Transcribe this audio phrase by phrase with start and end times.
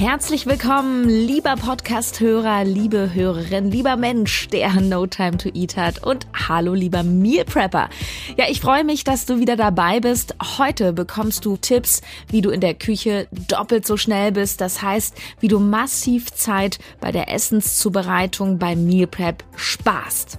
[0.00, 6.26] Herzlich willkommen, lieber Podcast-Hörer, liebe Hörerin, lieber Mensch, der No Time to Eat hat und
[6.48, 7.90] hallo, lieber Meal Prepper.
[8.38, 10.34] Ja, ich freue mich, dass du wieder dabei bist.
[10.56, 12.00] Heute bekommst du Tipps,
[12.30, 14.62] wie du in der Küche doppelt so schnell bist.
[14.62, 20.38] Das heißt, wie du massiv Zeit bei der Essenszubereitung beim Meal Prep sparst.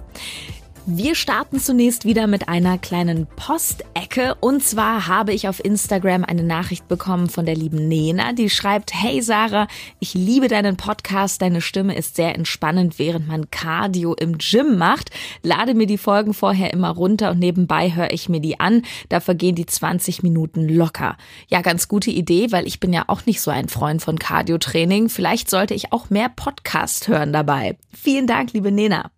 [0.84, 4.34] Wir starten zunächst wieder mit einer kleinen Postecke.
[4.40, 8.92] Und zwar habe ich auf Instagram eine Nachricht bekommen von der lieben Nena, die schreibt,
[8.92, 9.68] Hey Sarah,
[10.00, 11.40] ich liebe deinen Podcast.
[11.40, 15.10] Deine Stimme ist sehr entspannend, während man Cardio im Gym macht.
[15.44, 18.82] Lade mir die Folgen vorher immer runter und nebenbei höre ich mir die an.
[19.08, 21.16] Da vergehen die 20 Minuten locker.
[21.46, 25.10] Ja, ganz gute Idee, weil ich bin ja auch nicht so ein Freund von Cardio-Training.
[25.10, 27.78] Vielleicht sollte ich auch mehr Podcast hören dabei.
[27.92, 29.12] Vielen Dank, liebe Nena.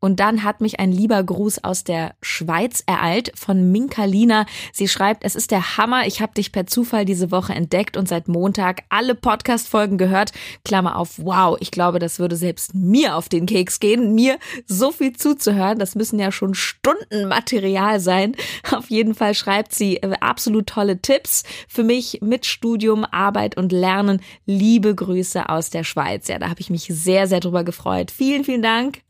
[0.00, 4.46] Und dann hat mich ein lieber Gruß aus der Schweiz ereilt von Minkalina.
[4.72, 6.06] Sie schreibt, es ist der Hammer.
[6.06, 10.32] Ich habe dich per Zufall diese Woche entdeckt und seit Montag alle Podcast-Folgen gehört.
[10.64, 14.92] Klammer auf, wow, ich glaube, das würde selbst mir auf den Keks gehen, mir so
[14.92, 15.78] viel zuzuhören.
[15.78, 18.36] Das müssen ja schon Stunden Material sein.
[18.70, 23.72] Auf jeden Fall schreibt sie äh, absolut tolle Tipps für mich mit Studium, Arbeit und
[23.72, 24.20] Lernen.
[24.46, 26.28] Liebe Grüße aus der Schweiz.
[26.28, 28.10] Ja, da habe ich mich sehr, sehr drüber gefreut.
[28.10, 29.00] Vielen, vielen Dank.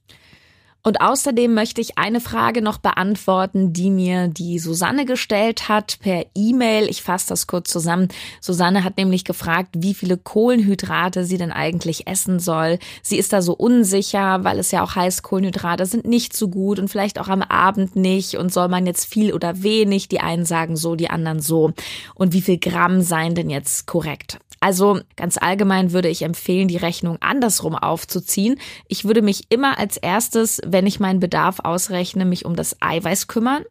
[0.84, 6.24] Und außerdem möchte ich eine Frage noch beantworten, die mir die Susanne gestellt hat per
[6.34, 6.88] E-Mail.
[6.88, 8.08] Ich fasse das kurz zusammen.
[8.40, 12.78] Susanne hat nämlich gefragt, wie viele Kohlenhydrate sie denn eigentlich essen soll.
[13.02, 16.78] Sie ist da so unsicher, weil es ja auch heißt, Kohlenhydrate sind nicht so gut
[16.78, 18.36] und vielleicht auch am Abend nicht.
[18.36, 20.08] Und soll man jetzt viel oder wenig?
[20.08, 21.72] Die einen sagen so, die anderen so.
[22.14, 24.38] Und wie viel Gramm seien denn jetzt korrekt?
[24.60, 28.58] Also ganz allgemein würde ich empfehlen, die Rechnung andersrum aufzuziehen.
[28.88, 33.28] Ich würde mich immer als erstes, wenn ich meinen Bedarf ausrechne, mich um das Eiweiß
[33.28, 33.64] kümmern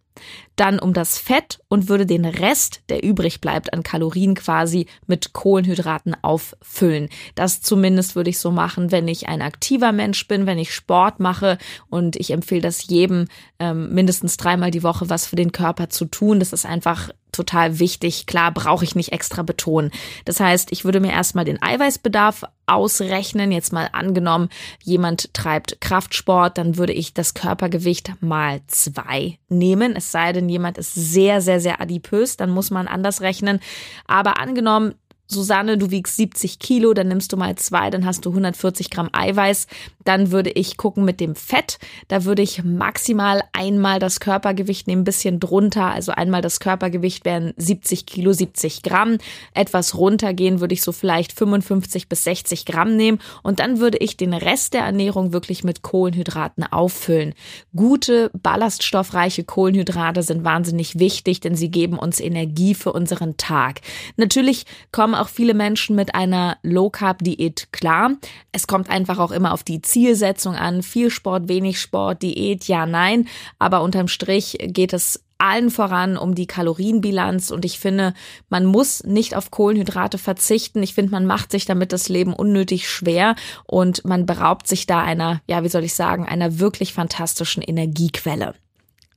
[0.55, 5.33] dann um das Fett und würde den Rest, der übrig bleibt an Kalorien quasi, mit
[5.33, 7.09] Kohlenhydraten auffüllen.
[7.35, 11.19] Das zumindest würde ich so machen, wenn ich ein aktiver Mensch bin, wenn ich Sport
[11.19, 11.57] mache
[11.89, 13.27] und ich empfehle das jedem
[13.59, 16.39] ähm, mindestens dreimal die Woche was für den Körper zu tun.
[16.39, 18.25] Das ist einfach total wichtig.
[18.25, 19.91] Klar, brauche ich nicht extra betonen.
[20.25, 23.51] Das heißt, ich würde mir erstmal den Eiweißbedarf ausrechnen.
[23.51, 24.49] Jetzt mal angenommen,
[24.83, 29.95] jemand treibt Kraftsport, dann würde ich das Körpergewicht mal zwei nehmen.
[29.95, 33.61] Es sei denn, jemand ist sehr, sehr, sehr adipös, dann muss man anders rechnen.
[34.05, 34.95] Aber angenommen,
[35.27, 39.09] Susanne, du wiegst 70 Kilo, dann nimmst du mal zwei, dann hast du 140 Gramm
[39.11, 39.67] Eiweiß.
[40.05, 41.79] Dann würde ich gucken mit dem Fett.
[42.07, 45.91] Da würde ich maximal einmal das Körpergewicht nehmen, ein bisschen drunter.
[45.91, 49.17] Also einmal das Körpergewicht wären 70 Kilo, 70 Gramm.
[49.53, 53.19] Etwas runtergehen würde ich so vielleicht 55 bis 60 Gramm nehmen.
[53.43, 57.33] Und dann würde ich den Rest der Ernährung wirklich mit Kohlenhydraten auffüllen.
[57.75, 63.81] Gute, ballaststoffreiche Kohlenhydrate sind wahnsinnig wichtig, denn sie geben uns Energie für unseren Tag.
[64.15, 68.11] Natürlich kommen auch viele Menschen mit einer Low-Carb-Diät klar.
[68.51, 70.83] Es kommt einfach auch immer auf die Zielsetzung an.
[70.83, 73.27] Viel Sport, wenig Sport, Diät, ja, nein.
[73.59, 78.13] Aber unterm Strich geht es allen voran um die Kalorienbilanz und ich finde,
[78.49, 80.81] man muss nicht auf Kohlenhydrate verzichten.
[80.81, 83.35] Ich finde, man macht sich damit das Leben unnötig schwer
[83.65, 88.55] und man beraubt sich da einer, ja, wie soll ich sagen, einer wirklich fantastischen Energiequelle.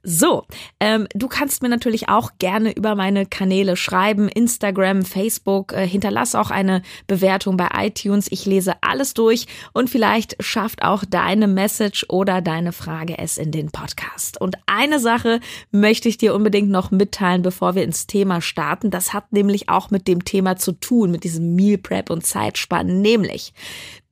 [0.03, 0.47] So,
[0.81, 6.35] ähm, du kannst mir natürlich auch gerne über meine Kanäle schreiben, Instagram, Facebook, äh, hinterlass
[6.35, 8.27] auch eine Bewertung bei iTunes.
[8.31, 13.51] Ich lese alles durch und vielleicht schafft auch deine Message oder deine Frage es in
[13.53, 14.41] den Podcast.
[14.41, 15.41] Und eine Sache
[15.71, 18.91] möchte ich dir unbedingt noch mitteilen, bevor wir ins Thema starten.
[18.91, 23.03] Das hat nämlich auch mit dem Thema zu tun, mit diesem Meal Prep und Zeitspannen,
[23.03, 23.53] nämlich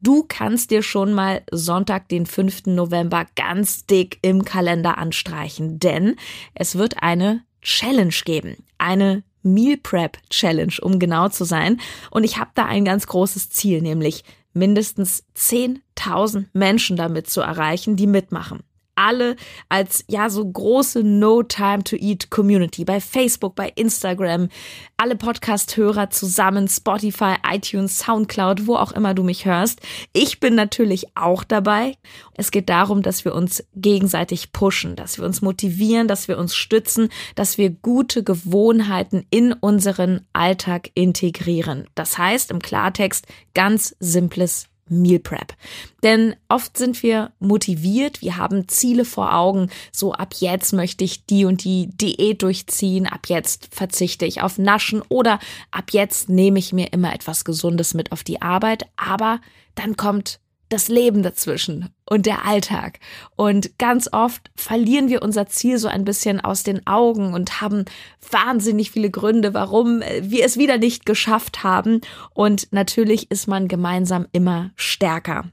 [0.00, 2.66] Du kannst dir schon mal Sonntag, den 5.
[2.66, 6.14] November ganz dick im Kalender anstreichen, denn
[6.54, 8.64] es wird eine Challenge geben.
[8.78, 11.80] Eine Meal Prep Challenge, um genau zu sein.
[12.12, 14.22] Und ich habe da ein ganz großes Ziel, nämlich
[14.52, 18.60] mindestens 10.000 Menschen damit zu erreichen, die mitmachen
[18.98, 19.36] alle
[19.68, 24.48] als ja so große No Time to Eat Community bei Facebook, bei Instagram,
[24.96, 29.80] alle Podcast-Hörer zusammen, Spotify, iTunes, Soundcloud, wo auch immer du mich hörst.
[30.12, 31.94] Ich bin natürlich auch dabei.
[32.34, 36.56] Es geht darum, dass wir uns gegenseitig pushen, dass wir uns motivieren, dass wir uns
[36.56, 41.86] stützen, dass wir gute Gewohnheiten in unseren Alltag integrieren.
[41.94, 45.54] Das heißt im Klartext ganz simples Meal Prep.
[46.02, 51.26] Denn oft sind wir motiviert, wir haben Ziele vor Augen, so ab jetzt möchte ich
[51.26, 55.38] die und die Diät durchziehen, ab jetzt verzichte ich auf Naschen oder
[55.70, 59.40] ab jetzt nehme ich mir immer etwas Gesundes mit auf die Arbeit, aber
[59.74, 63.00] dann kommt das Leben dazwischen und der Alltag.
[63.36, 67.84] Und ganz oft verlieren wir unser Ziel so ein bisschen aus den Augen und haben
[68.30, 72.00] wahnsinnig viele Gründe, warum wir es wieder nicht geschafft haben.
[72.34, 75.44] Und natürlich ist man gemeinsam immer stärker.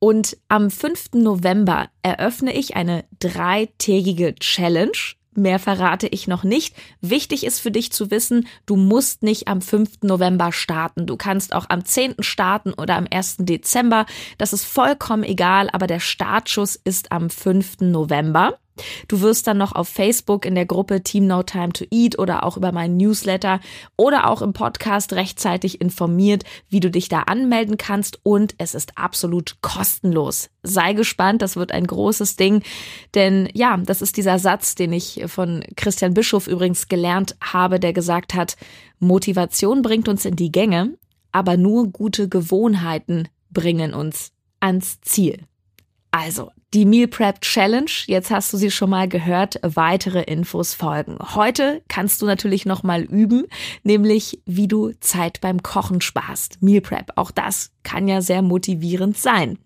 [0.00, 1.14] Und am 5.
[1.14, 4.92] November eröffne ich eine dreitägige Challenge
[5.38, 6.74] Mehr verrate ich noch nicht.
[7.00, 10.02] Wichtig ist für dich zu wissen, du musst nicht am 5.
[10.02, 11.06] November starten.
[11.06, 12.16] Du kannst auch am 10.
[12.18, 13.36] starten oder am 1.
[13.38, 14.06] Dezember.
[14.36, 17.82] Das ist vollkommen egal, aber der Startschuss ist am 5.
[17.82, 18.58] November.
[19.08, 22.44] Du wirst dann noch auf Facebook in der Gruppe Team No Time to Eat oder
[22.44, 23.60] auch über meinen Newsletter
[23.96, 28.98] oder auch im Podcast rechtzeitig informiert, wie du dich da anmelden kannst und es ist
[28.98, 30.50] absolut kostenlos.
[30.62, 32.62] Sei gespannt, das wird ein großes Ding,
[33.14, 37.92] denn ja, das ist dieser Satz, den ich von Christian Bischof übrigens gelernt habe, der
[37.92, 38.56] gesagt hat,
[38.98, 40.98] Motivation bringt uns in die Gänge,
[41.32, 45.44] aber nur gute Gewohnheiten bringen uns ans Ziel.
[46.10, 51.16] Also, die Meal Prep Challenge, jetzt hast du sie schon mal gehört, weitere Infos folgen.
[51.34, 53.46] Heute kannst du natürlich noch mal üben,
[53.84, 56.62] nämlich wie du Zeit beim Kochen sparst.
[56.62, 59.58] Meal Prep, auch das kann ja sehr motivierend sein.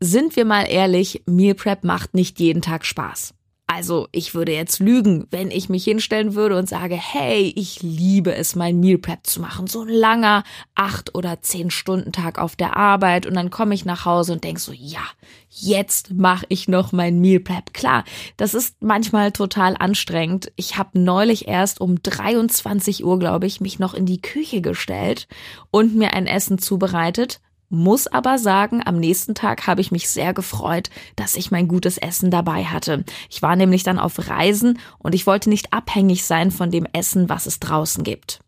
[0.00, 3.34] Sind wir mal ehrlich, Meal Prep macht nicht jeden Tag Spaß.
[3.72, 8.34] Also ich würde jetzt lügen, wenn ich mich hinstellen würde und sage, hey, ich liebe
[8.34, 9.68] es, mein Meal Prep zu machen.
[9.68, 10.42] So ein langer
[10.74, 14.42] acht oder zehn Stunden Tag auf der Arbeit und dann komme ich nach Hause und
[14.42, 15.04] denke so, ja,
[15.50, 17.72] jetzt mache ich noch mein Meal Prep.
[17.72, 18.02] Klar,
[18.36, 20.50] das ist manchmal total anstrengend.
[20.56, 25.28] Ich habe neulich erst um 23 Uhr, glaube ich, mich noch in die Küche gestellt
[25.70, 27.40] und mir ein Essen zubereitet
[27.70, 31.96] muss aber sagen, am nächsten Tag habe ich mich sehr gefreut, dass ich mein gutes
[31.96, 33.04] Essen dabei hatte.
[33.30, 37.28] Ich war nämlich dann auf Reisen und ich wollte nicht abhängig sein von dem Essen,
[37.28, 38.40] was es draußen gibt.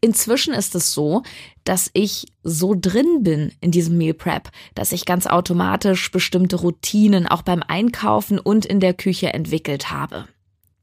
[0.00, 1.22] Inzwischen ist es so,
[1.64, 7.26] dass ich so drin bin in diesem Meal Prep, dass ich ganz automatisch bestimmte Routinen
[7.26, 10.26] auch beim Einkaufen und in der Küche entwickelt habe.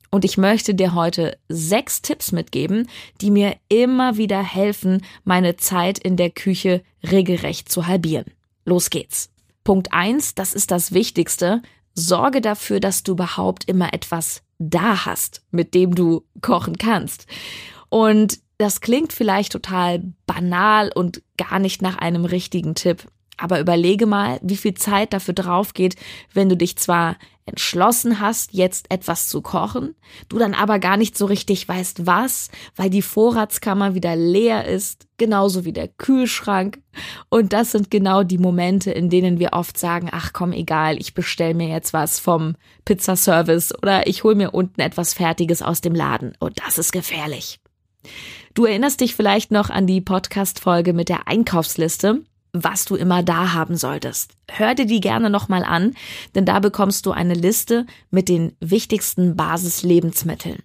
[0.10, 2.88] Und ich möchte dir heute sechs Tipps mitgeben,
[3.22, 8.26] die mir immer wieder helfen, meine Zeit in der Küche regelrecht zu halbieren.
[8.66, 9.30] Los geht's.
[9.64, 11.62] Punkt eins, das ist das Wichtigste.
[11.94, 17.28] Sorge dafür, dass du überhaupt immer etwas da hast, mit dem du kochen kannst.
[17.90, 23.08] Und das klingt vielleicht total banal und gar nicht nach einem richtigen Tipp.
[23.38, 25.96] Aber überlege mal, wie viel Zeit dafür drauf geht,
[26.34, 27.18] wenn du dich zwar
[27.48, 29.96] entschlossen hast, jetzt etwas zu kochen,
[30.28, 35.08] du dann aber gar nicht so richtig weißt, was, weil die Vorratskammer wieder leer ist,
[35.18, 36.80] genauso wie der Kühlschrank.
[37.30, 41.14] Und das sind genau die Momente, in denen wir oft sagen, ach komm, egal, ich
[41.14, 45.96] bestell mir jetzt was vom Pizzaservice oder ich hol mir unten etwas Fertiges aus dem
[45.96, 46.34] Laden.
[46.40, 47.60] Und das ist gefährlich.
[48.54, 52.24] Du erinnerst dich vielleicht noch an die Podcast-Folge mit der Einkaufsliste
[52.64, 54.32] was du immer da haben solltest.
[54.50, 55.96] Hör dir die gerne nochmal an,
[56.36, 60.64] denn da bekommst du eine Liste mit den wichtigsten Basislebensmitteln.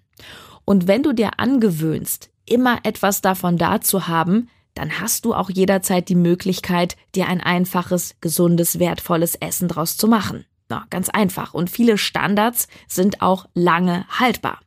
[0.64, 5.50] Und wenn du dir angewöhnst, immer etwas davon da zu haben, dann hast du auch
[5.50, 10.44] jederzeit die Möglichkeit, dir ein einfaches, gesundes, wertvolles Essen draus zu machen.
[10.68, 11.52] Na, ganz einfach.
[11.52, 14.60] Und viele Standards sind auch lange haltbar.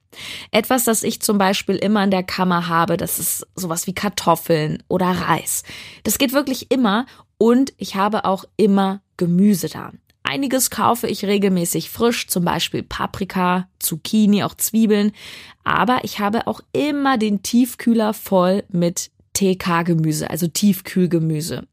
[0.51, 4.83] Etwas, das ich zum Beispiel immer in der Kammer habe, das ist sowas wie Kartoffeln
[4.87, 5.63] oder Reis.
[6.03, 7.05] Das geht wirklich immer
[7.37, 9.91] und ich habe auch immer Gemüse da.
[10.23, 15.11] Einiges kaufe ich regelmäßig frisch, zum Beispiel Paprika, Zucchini, auch Zwiebeln.
[15.63, 21.67] Aber ich habe auch immer den Tiefkühler voll mit TK-Gemüse, also Tiefkühlgemüse.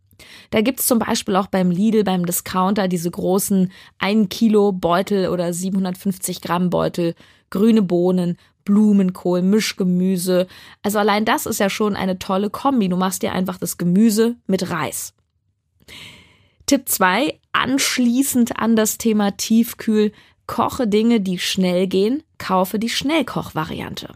[0.50, 5.52] Da gibt's zum Beispiel auch beim Lidl, beim Discounter diese großen 1 Kilo Beutel oder
[5.52, 7.14] 750 Gramm Beutel
[7.52, 10.48] grüne Bohnen, Blumenkohl, Mischgemüse.
[10.82, 12.88] Also allein das ist ja schon eine tolle Kombi.
[12.88, 15.14] Du machst dir einfach das Gemüse mit Reis.
[16.66, 20.12] Tipp zwei: anschließend an das Thema Tiefkühl,
[20.46, 24.08] koche Dinge, die schnell gehen, kaufe die Schnellkochvariante.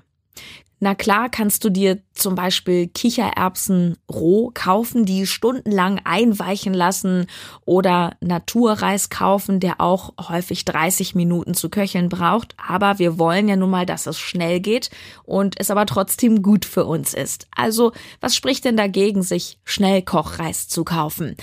[0.78, 7.26] Na klar kannst du dir zum Beispiel Kichererbsen roh kaufen, die stundenlang einweichen lassen
[7.64, 12.54] oder Naturreis kaufen, der auch häufig 30 Minuten zu köcheln braucht.
[12.58, 14.90] Aber wir wollen ja nun mal, dass es schnell geht
[15.24, 17.46] und es aber trotzdem gut für uns ist.
[17.56, 21.36] Also was spricht denn dagegen, sich Schnellkochreis zu kaufen?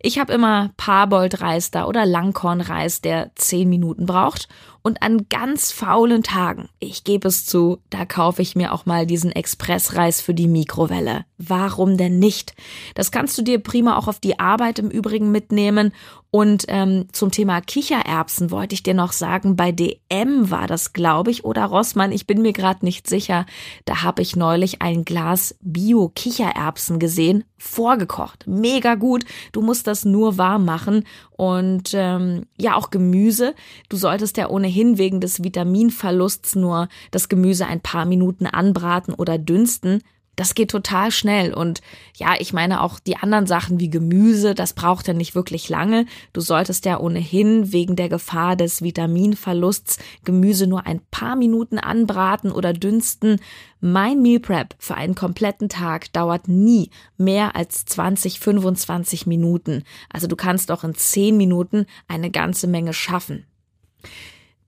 [0.00, 4.48] Ich habe immer Parboiled-Reis da oder Langkornreis, der 10 Minuten braucht
[4.82, 9.06] Und an ganz faulen Tagen, ich gebe es zu, da kaufe ich mir auch mal
[9.06, 11.24] diesen Expressreis für die Mikrowelle.
[11.42, 12.54] Warum denn nicht?
[12.94, 15.92] Das kannst du dir prima auch auf die Arbeit im Übrigen mitnehmen
[16.32, 21.32] und ähm, zum Thema Kichererbsen wollte ich dir noch sagen, bei DM war das, glaube
[21.32, 23.46] ich, oder Rossmann, ich bin mir gerade nicht sicher.
[23.84, 28.46] Da habe ich neulich ein Glas Bio-Kichererbsen gesehen, vorgekocht.
[28.46, 29.24] Mega gut.
[29.50, 31.04] Du musst das nur warm machen.
[31.32, 33.54] Und ähm, ja, auch Gemüse.
[33.88, 39.36] Du solltest ja ohnehin wegen des Vitaminverlusts nur das Gemüse ein paar Minuten anbraten oder
[39.36, 40.00] dünsten.
[40.36, 41.52] Das geht total schnell.
[41.52, 41.82] Und
[42.14, 46.06] ja, ich meine auch die anderen Sachen wie Gemüse, das braucht ja nicht wirklich lange.
[46.32, 52.52] Du solltest ja ohnehin wegen der Gefahr des Vitaminverlusts Gemüse nur ein paar Minuten anbraten
[52.52, 53.40] oder dünsten.
[53.80, 59.84] Mein Meal Prep für einen kompletten Tag dauert nie mehr als 20, 25 Minuten.
[60.10, 63.44] Also du kannst auch in 10 Minuten eine ganze Menge schaffen.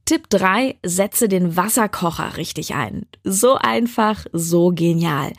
[0.04, 3.06] Tipp 3, setze den Wasserkocher richtig ein.
[3.24, 5.32] So einfach, so genial.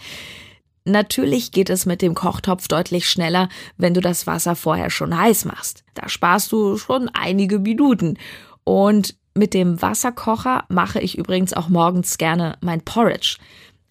[0.85, 5.45] Natürlich geht es mit dem Kochtopf deutlich schneller, wenn du das Wasser vorher schon heiß
[5.45, 5.83] machst.
[5.93, 8.17] Da sparst du schon einige Minuten.
[8.63, 13.37] Und mit dem Wasserkocher mache ich übrigens auch morgens gerne mein Porridge.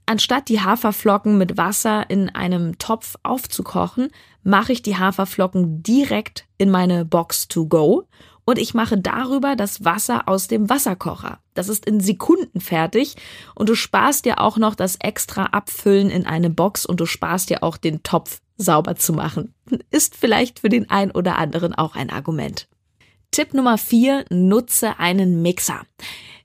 [0.05, 4.11] Anstatt die Haferflocken mit Wasser in einem Topf aufzukochen,
[4.43, 8.07] mache ich die Haferflocken direkt in meine Box to go
[8.45, 11.41] und ich mache darüber das Wasser aus dem Wasserkocher.
[11.55, 13.17] Das ist in Sekunden fertig
[13.55, 17.51] und du sparst dir auch noch das extra Abfüllen in eine Box und du sparst
[17.51, 19.55] dir auch den Topf sauber zu machen.
[19.91, 22.69] Ist vielleicht für den ein oder anderen auch ein Argument.
[23.31, 25.83] Tipp Nummer vier: Nutze einen Mixer.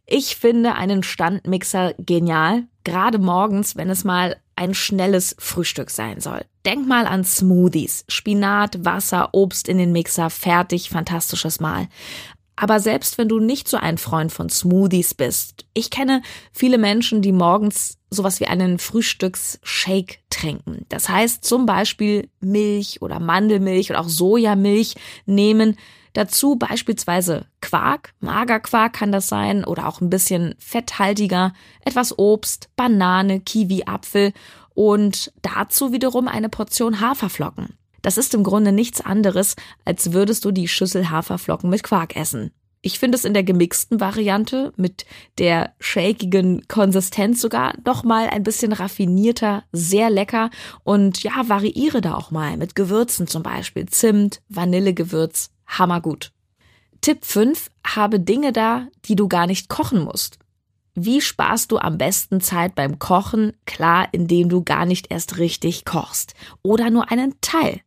[0.06, 6.42] Ich finde einen Standmixer genial, gerade morgens, wenn es mal ein schnelles Frühstück sein soll.
[6.66, 8.04] Denk mal an Smoothies.
[8.10, 11.88] Spinat, Wasser, Obst in den Mixer, fertig, fantastisches Mahl.
[12.60, 17.22] Aber selbst wenn du nicht so ein Freund von Smoothies bist, ich kenne viele Menschen,
[17.22, 20.86] die morgens sowas wie einen Frühstücksshake trinken.
[20.90, 24.96] Das heißt zum Beispiel Milch oder Mandelmilch oder auch Sojamilch
[25.28, 25.78] nehmen,
[26.18, 31.54] Dazu beispielsweise Quark, Magerquark kann das sein oder auch ein bisschen fetthaltiger,
[31.86, 34.34] etwas Obst, Banane, Kiwi, Apfel
[34.74, 37.78] und dazu wiederum eine Portion Haferflocken.
[38.02, 39.56] Das ist im Grunde nichts anderes,
[39.86, 42.50] als würdest du die Schüssel Haferflocken mit Quark essen.
[42.82, 45.06] Ich finde es in der gemixten Variante mit
[45.38, 50.50] der shakigen Konsistenz sogar noch mal ein bisschen raffinierter, sehr lecker
[50.84, 56.32] und ja, variiere da auch mal mit Gewürzen zum Beispiel Zimt, Vanillegewürz, hammergut.
[57.02, 60.40] Tipp 5, habe Dinge da, die du gar nicht kochen musst.
[60.96, 63.54] Wie sparst du am besten Zeit beim Kochen?
[63.66, 66.34] Klar, indem du gar nicht erst richtig kochst
[66.64, 67.82] oder nur einen Teil.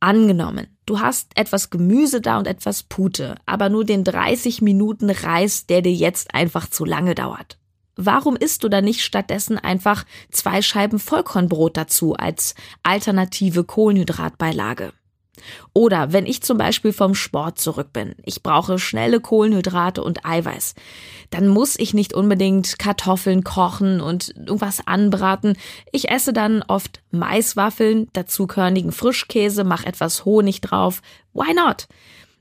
[0.00, 5.66] Angenommen, du hast etwas Gemüse da und etwas Pute, aber nur den 30 Minuten Reis,
[5.66, 7.58] der dir jetzt einfach zu lange dauert.
[7.96, 14.92] Warum isst du da nicht stattdessen einfach zwei Scheiben Vollkornbrot dazu als alternative Kohlenhydratbeilage?
[15.72, 20.74] Oder wenn ich zum Beispiel vom Sport zurück bin, ich brauche schnelle Kohlenhydrate und Eiweiß,
[21.30, 25.56] dann muss ich nicht unbedingt Kartoffeln kochen und irgendwas anbraten.
[25.92, 31.02] Ich esse dann oft Maiswaffeln, dazu körnigen Frischkäse, mach etwas Honig drauf.
[31.34, 31.86] Why not?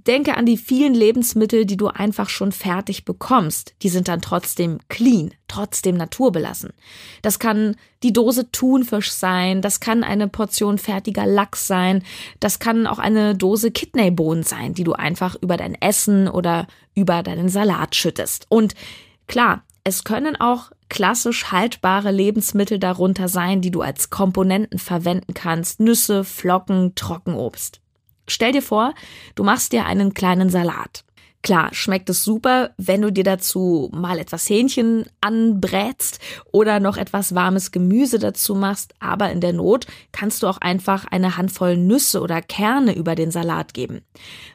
[0.08, 3.76] Denke an die vielen Lebensmittel, die du einfach schon fertig bekommst.
[3.82, 6.72] Die sind dann trotzdem clean, trotzdem naturbelassen.
[7.22, 12.04] Das kann die Dose Thunfisch sein, das kann eine Portion fertiger Lachs sein,
[12.40, 17.22] das kann auch eine Dose Kidneybohnen sein, die du einfach über dein Essen oder über
[17.22, 18.46] deinen Salat schüttest.
[18.50, 18.76] Und
[19.28, 25.80] klar, es können auch klassisch haltbare Lebensmittel darunter sein, die du als Komponenten verwenden kannst.
[25.80, 27.82] Nüsse, Flocken, Trockenobst.
[28.28, 28.94] Stell dir vor,
[29.36, 31.04] du machst dir einen kleinen Salat.
[31.44, 36.20] Klar, schmeckt es super, wenn du dir dazu mal etwas Hähnchen anbrätst
[36.52, 41.06] oder noch etwas warmes Gemüse dazu machst, aber in der Not kannst du auch einfach
[41.06, 44.02] eine Handvoll Nüsse oder Kerne über den Salat geben.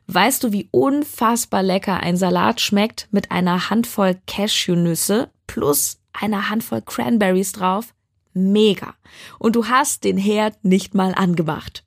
[0.08, 6.82] Weißt du, wie unfassbar lecker ein Salat schmeckt mit einer Handvoll Cashewnüsse plus einer Handvoll
[6.82, 7.94] Cranberries drauf?
[8.34, 8.94] Mega.
[9.38, 11.84] Und du hast den Herd nicht mal angemacht.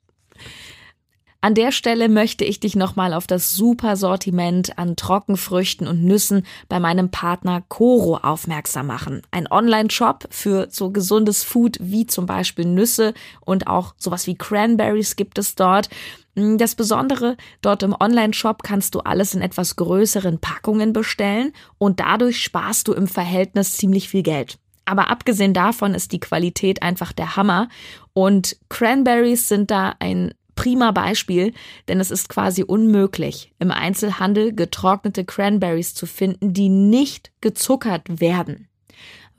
[1.46, 6.44] An der Stelle möchte ich dich nochmal auf das super Sortiment an Trockenfrüchten und Nüssen
[6.68, 9.22] bei meinem Partner Coro aufmerksam machen.
[9.30, 15.14] Ein Online-Shop für so gesundes Food wie zum Beispiel Nüsse und auch sowas wie Cranberries
[15.14, 15.88] gibt es dort.
[16.34, 22.42] Das Besondere, dort im Online-Shop kannst du alles in etwas größeren Packungen bestellen und dadurch
[22.42, 24.58] sparst du im Verhältnis ziemlich viel Geld.
[24.84, 27.68] Aber abgesehen davon ist die Qualität einfach der Hammer
[28.14, 31.52] und Cranberries sind da ein prima Beispiel,
[31.86, 38.68] denn es ist quasi unmöglich, im Einzelhandel getrocknete Cranberries zu finden, die nicht gezuckert werden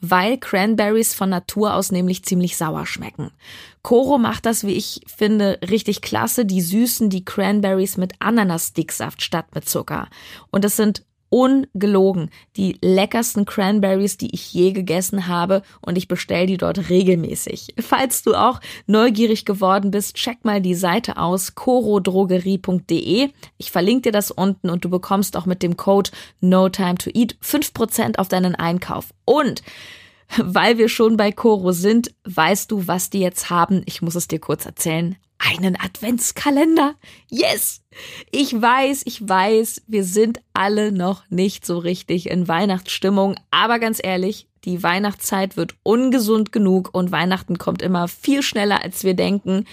[0.01, 3.31] weil Cranberries von Natur aus nämlich ziemlich sauer schmecken.
[3.81, 6.45] Koro macht das, wie ich finde, richtig klasse.
[6.45, 10.07] Die süßen die Cranberries mit Ananas-Dicksaft statt mit Zucker.
[10.51, 16.47] Und es sind ungelogen die leckersten Cranberries, die ich je gegessen habe und ich bestelle
[16.47, 17.75] die dort regelmäßig.
[17.79, 23.29] Falls du auch neugierig geworden bist, check mal die Seite aus corodrogerie.de.
[23.57, 27.09] Ich verlinke dir das unten und du bekommst auch mit dem Code No Time to
[27.13, 29.09] Eat 5% auf deinen Einkauf.
[29.25, 29.63] Und
[30.37, 33.81] weil wir schon bei Coro sind, weißt du, was die jetzt haben?
[33.85, 36.95] Ich muss es dir kurz erzählen einen Adventskalender.
[37.29, 37.81] Yes!
[38.31, 43.99] Ich weiß, ich weiß, wir sind alle noch nicht so richtig in Weihnachtsstimmung, aber ganz
[44.03, 49.65] ehrlich, die Weihnachtszeit wird ungesund genug und Weihnachten kommt immer viel schneller, als wir denken.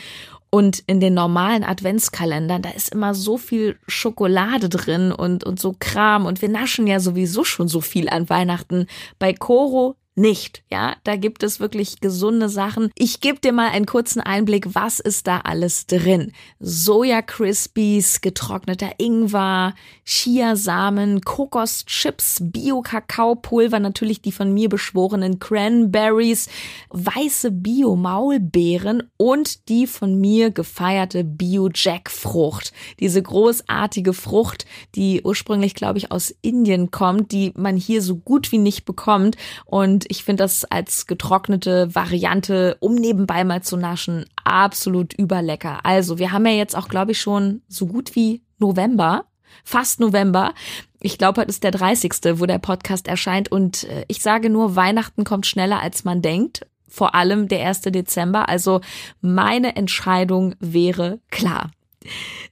[0.51, 5.75] Und in den normalen Adventskalendern, da ist immer so viel Schokolade drin und, und so
[5.77, 6.27] Kram.
[6.27, 8.87] Und wir naschen ja sowieso schon so viel an Weihnachten.
[9.19, 10.63] Bei Coro nicht.
[10.71, 12.91] Ja, da gibt es wirklich gesunde Sachen.
[12.95, 16.33] Ich gebe dir mal einen kurzen Einblick, was ist da alles drin?
[16.61, 26.49] Soja Crispies, getrockneter Ingwer, Chiasamen, Kokoschips, Bio-Kakaopulver, natürlich die von mir beschworenen Cranberries,
[26.91, 32.73] weiße Bio-Maulbeeren und die von mir gefeierte Bio-Jackfrucht.
[33.01, 38.53] Diese großartige Frucht, die ursprünglich, glaube ich, aus Indien kommt, die man hier so gut
[38.53, 44.27] wie nicht bekommt und ich finde das als getrocknete Variante, um nebenbei mal zu naschen,
[44.45, 45.81] absolut überlecker.
[45.85, 49.27] Also, wir haben ja jetzt auch, glaube ich, schon so gut wie November,
[49.65, 50.55] fast November.
[51.01, 54.77] Ich glaube, heute ist der 30., wo der Podcast erscheint und äh, ich sage nur,
[54.77, 56.67] Weihnachten kommt schneller, als man denkt.
[56.89, 57.83] Vor allem der 1.
[57.83, 58.49] Dezember.
[58.49, 58.81] Also
[59.21, 61.71] meine Entscheidung wäre klar.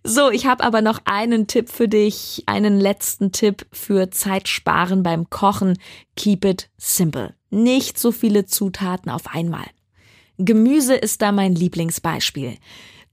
[0.02, 5.30] So, ich habe aber noch einen Tipp für dich, einen letzten Tipp für Zeitsparen beim
[5.30, 5.78] Kochen.
[6.16, 7.34] Keep it simple.
[7.54, 9.66] Nicht so viele Zutaten auf einmal.
[10.38, 12.56] Gemüse ist da mein Lieblingsbeispiel.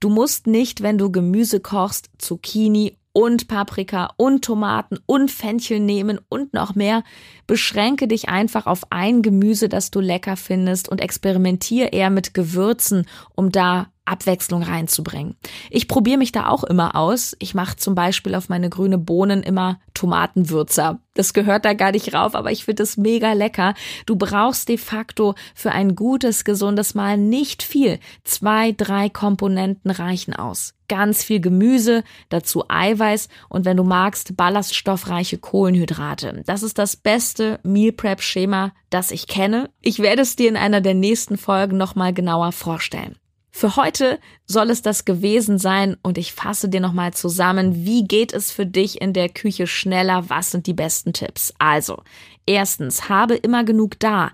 [0.00, 6.18] Du musst nicht, wenn du Gemüse kochst, Zucchini und Paprika und Tomaten und Fenchel nehmen
[6.30, 7.04] und noch mehr.
[7.46, 13.06] Beschränke dich einfach auf ein Gemüse, das du lecker findest und experimentiere eher mit Gewürzen,
[13.36, 15.36] um da Abwechslung reinzubringen.
[15.70, 17.36] Ich probiere mich da auch immer aus.
[17.38, 21.00] Ich mache zum Beispiel auf meine grüne Bohnen immer Tomatenwürzer.
[21.14, 23.74] Das gehört da gar nicht rauf, aber ich finde es mega lecker.
[24.06, 27.98] Du brauchst de facto für ein gutes, gesundes Mahl nicht viel.
[28.24, 30.74] Zwei, drei Komponenten reichen aus.
[30.88, 36.42] Ganz viel Gemüse, dazu Eiweiß und wenn du magst, ballaststoffreiche Kohlenhydrate.
[36.46, 39.70] Das ist das beste Meal Prep Schema, das ich kenne.
[39.80, 43.16] Ich werde es dir in einer der nächsten Folgen nochmal genauer vorstellen.
[43.50, 48.32] Für heute soll es das gewesen sein und ich fasse dir nochmal zusammen, wie geht
[48.32, 51.52] es für dich in der Küche schneller, was sind die besten Tipps.
[51.58, 52.02] Also,
[52.46, 54.30] erstens, habe immer genug da.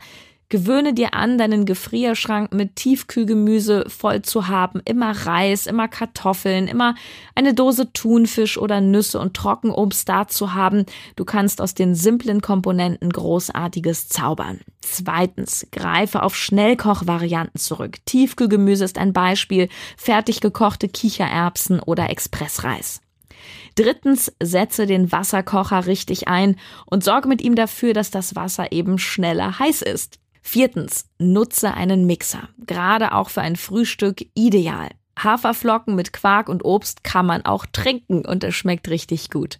[0.48, 4.80] Gewöhne dir an, deinen Gefrierschrank mit Tiefkühlgemüse voll zu haben.
[4.84, 6.94] Immer Reis, immer Kartoffeln, immer
[7.34, 10.86] eine Dose Thunfisch oder Nüsse und Trockenobst da zu haben.
[11.16, 14.60] Du kannst aus den simplen Komponenten Großartiges zaubern.
[14.82, 17.96] Zweitens, greife auf Schnellkochvarianten zurück.
[18.06, 23.00] Tiefkühlgemüse ist ein Beispiel, fertig gekochte Kichererbsen oder Expressreis.
[23.74, 26.56] Drittens, setze den Wasserkocher richtig ein
[26.86, 30.20] und sorge mit ihm dafür, dass das Wasser eben schneller heiß ist.
[30.46, 32.48] Viertens, nutze einen Mixer.
[32.68, 34.90] Gerade auch für ein Frühstück ideal.
[35.18, 39.58] Haferflocken mit Quark und Obst kann man auch trinken und es schmeckt richtig gut.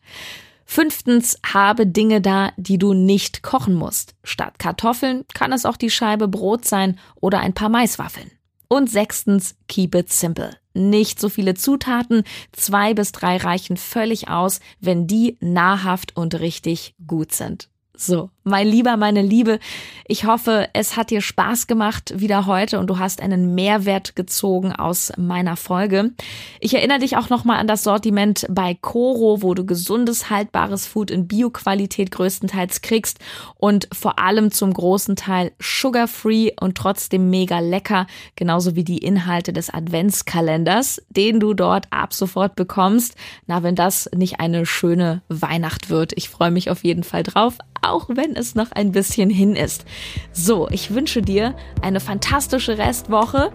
[0.64, 4.14] Fünftens, habe Dinge da, die du nicht kochen musst.
[4.22, 8.31] Statt Kartoffeln kann es auch die Scheibe Brot sein oder ein paar Maiswaffeln.
[8.68, 10.57] Und sechstens, keep it simple.
[10.72, 12.22] Nicht so viele Zutaten,
[12.53, 17.70] zwei bis drei reichen völlig aus, wenn die nahrhaft und richtig gut sind.
[17.92, 19.59] So, mein Lieber, meine Liebe,
[20.07, 24.73] ich hoffe, es hat dir Spaß gemacht wieder heute und du hast einen Mehrwert gezogen
[24.73, 26.13] aus meiner Folge.
[26.61, 31.11] Ich erinnere dich auch nochmal an das Sortiment bei Coro, wo du gesundes, haltbares Food
[31.11, 33.19] in Bioqualität größtenteils kriegst
[33.57, 38.07] und vor allem zum großen Teil sugar-free und trotzdem mega lecker,
[38.37, 43.17] genauso wie die Inhalte des Adventskalenders, den du dort ab sofort bekommst.
[43.49, 46.13] Na, wenn das nicht eine schöne Weihnacht wird.
[46.15, 49.85] Ich freue mich auf jeden Fall drauf, auch es noch ein bisschen hin ist.
[50.33, 53.51] So, ich wünsche dir eine fantastische Restwoche.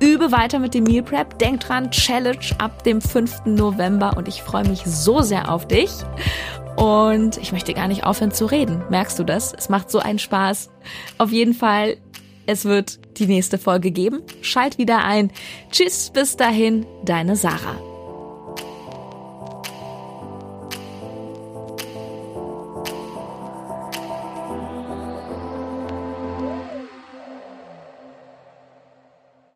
[0.00, 1.38] Übe weiter mit dem Meal Prep.
[1.38, 3.46] Denk dran, Challenge ab dem 5.
[3.46, 5.90] November und ich freue mich so sehr auf dich.
[6.76, 8.84] Und ich möchte gar nicht aufhören zu reden.
[8.88, 9.52] Merkst du das?
[9.52, 10.70] Es macht so einen Spaß.
[11.18, 11.96] Auf jeden Fall
[12.48, 14.22] es wird die nächste Folge geben.
[14.40, 15.30] Schalt wieder ein.
[15.70, 17.87] Tschüss, bis dahin, deine Sarah.